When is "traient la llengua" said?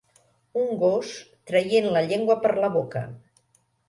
1.51-2.39